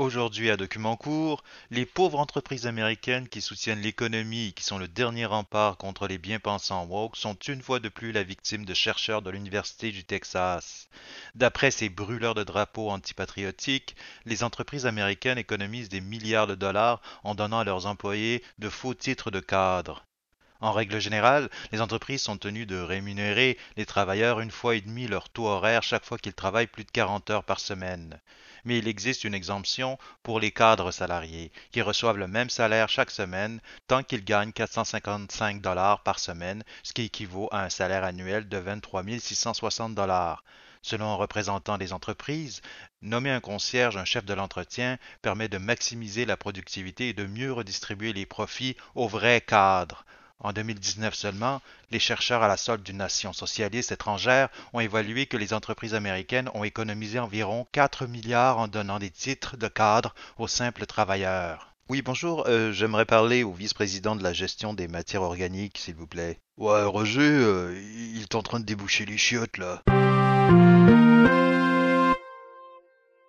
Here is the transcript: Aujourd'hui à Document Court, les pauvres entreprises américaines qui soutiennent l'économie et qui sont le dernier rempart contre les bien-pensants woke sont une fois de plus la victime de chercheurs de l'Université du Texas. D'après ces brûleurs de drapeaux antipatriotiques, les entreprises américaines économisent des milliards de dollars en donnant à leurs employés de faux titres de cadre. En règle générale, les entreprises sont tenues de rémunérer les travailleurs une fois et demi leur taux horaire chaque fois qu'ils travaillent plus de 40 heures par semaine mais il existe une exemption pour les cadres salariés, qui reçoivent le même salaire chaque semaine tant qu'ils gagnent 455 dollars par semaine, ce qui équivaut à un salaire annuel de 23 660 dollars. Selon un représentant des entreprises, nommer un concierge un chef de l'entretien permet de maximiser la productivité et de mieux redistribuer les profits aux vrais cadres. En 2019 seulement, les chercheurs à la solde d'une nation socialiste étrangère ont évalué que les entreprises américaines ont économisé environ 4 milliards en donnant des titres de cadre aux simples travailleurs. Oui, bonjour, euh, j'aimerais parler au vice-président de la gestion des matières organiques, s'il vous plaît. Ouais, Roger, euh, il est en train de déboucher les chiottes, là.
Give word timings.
Aujourd'hui 0.00 0.48
à 0.48 0.56
Document 0.56 0.96
Court, 0.96 1.44
les 1.70 1.84
pauvres 1.84 2.20
entreprises 2.20 2.66
américaines 2.66 3.28
qui 3.28 3.42
soutiennent 3.42 3.82
l'économie 3.82 4.46
et 4.46 4.52
qui 4.52 4.64
sont 4.64 4.78
le 4.78 4.88
dernier 4.88 5.26
rempart 5.26 5.76
contre 5.76 6.06
les 6.06 6.16
bien-pensants 6.16 6.86
woke 6.86 7.18
sont 7.18 7.34
une 7.34 7.60
fois 7.60 7.80
de 7.80 7.90
plus 7.90 8.10
la 8.10 8.22
victime 8.22 8.64
de 8.64 8.72
chercheurs 8.72 9.20
de 9.20 9.28
l'Université 9.28 9.92
du 9.92 10.02
Texas. 10.02 10.88
D'après 11.34 11.70
ces 11.70 11.90
brûleurs 11.90 12.34
de 12.34 12.44
drapeaux 12.44 12.88
antipatriotiques, 12.88 13.94
les 14.24 14.42
entreprises 14.42 14.86
américaines 14.86 15.36
économisent 15.36 15.90
des 15.90 16.00
milliards 16.00 16.46
de 16.46 16.54
dollars 16.54 17.02
en 17.22 17.34
donnant 17.34 17.58
à 17.58 17.64
leurs 17.64 17.84
employés 17.84 18.42
de 18.58 18.70
faux 18.70 18.94
titres 18.94 19.30
de 19.30 19.40
cadre. 19.40 20.06
En 20.60 20.72
règle 20.72 21.00
générale, 21.00 21.48
les 21.72 21.80
entreprises 21.80 22.22
sont 22.22 22.36
tenues 22.36 22.66
de 22.66 22.78
rémunérer 22.78 23.58
les 23.76 23.86
travailleurs 23.86 24.40
une 24.40 24.50
fois 24.50 24.76
et 24.76 24.80
demi 24.80 25.06
leur 25.06 25.28
taux 25.28 25.46
horaire 25.46 25.82
chaque 25.82 26.04
fois 26.04 26.18
qu'ils 26.18 26.34
travaillent 26.34 26.66
plus 26.66 26.84
de 26.84 26.90
40 26.90 27.30
heures 27.30 27.44
par 27.44 27.60
semaine 27.60 28.20
mais 28.64 28.78
il 28.78 28.88
existe 28.88 29.24
une 29.24 29.34
exemption 29.34 29.98
pour 30.22 30.40
les 30.40 30.50
cadres 30.50 30.90
salariés, 30.90 31.52
qui 31.72 31.82
reçoivent 31.82 32.18
le 32.18 32.28
même 32.28 32.50
salaire 32.50 32.88
chaque 32.88 33.10
semaine 33.10 33.60
tant 33.86 34.02
qu'ils 34.02 34.24
gagnent 34.24 34.52
455 34.52 35.60
dollars 35.60 36.02
par 36.02 36.18
semaine, 36.18 36.64
ce 36.82 36.92
qui 36.92 37.02
équivaut 37.02 37.48
à 37.52 37.64
un 37.64 37.70
salaire 37.70 38.04
annuel 38.04 38.48
de 38.48 38.58
23 38.58 39.04
660 39.18 39.94
dollars. 39.94 40.44
Selon 40.82 41.12
un 41.12 41.16
représentant 41.16 41.76
des 41.76 41.92
entreprises, 41.92 42.62
nommer 43.02 43.30
un 43.30 43.40
concierge 43.40 43.98
un 43.98 44.06
chef 44.06 44.24
de 44.24 44.32
l'entretien 44.32 44.98
permet 45.20 45.48
de 45.48 45.58
maximiser 45.58 46.24
la 46.24 46.38
productivité 46.38 47.10
et 47.10 47.12
de 47.12 47.26
mieux 47.26 47.52
redistribuer 47.52 48.14
les 48.14 48.24
profits 48.24 48.76
aux 48.94 49.08
vrais 49.08 49.42
cadres. 49.42 50.06
En 50.40 50.52
2019 50.52 51.14
seulement, 51.14 51.60
les 51.90 51.98
chercheurs 51.98 52.42
à 52.42 52.48
la 52.48 52.56
solde 52.56 52.82
d'une 52.82 52.96
nation 52.96 53.32
socialiste 53.32 53.92
étrangère 53.92 54.48
ont 54.72 54.80
évalué 54.80 55.26
que 55.26 55.36
les 55.36 55.52
entreprises 55.52 55.94
américaines 55.94 56.50
ont 56.54 56.64
économisé 56.64 57.18
environ 57.18 57.66
4 57.72 58.06
milliards 58.06 58.58
en 58.58 58.66
donnant 58.66 58.98
des 58.98 59.10
titres 59.10 59.56
de 59.56 59.68
cadre 59.68 60.14
aux 60.38 60.48
simples 60.48 60.86
travailleurs. 60.86 61.74
Oui, 61.90 62.02
bonjour, 62.02 62.44
euh, 62.46 62.72
j'aimerais 62.72 63.04
parler 63.04 63.42
au 63.42 63.52
vice-président 63.52 64.14
de 64.14 64.22
la 64.22 64.32
gestion 64.32 64.74
des 64.74 64.86
matières 64.86 65.22
organiques, 65.22 65.76
s'il 65.76 65.96
vous 65.96 66.06
plaît. 66.06 66.38
Ouais, 66.56 66.84
Roger, 66.84 67.20
euh, 67.20 67.76
il 68.14 68.22
est 68.22 68.34
en 68.36 68.42
train 68.42 68.60
de 68.60 68.64
déboucher 68.64 69.04
les 69.06 69.18
chiottes, 69.18 69.58
là. 69.58 69.82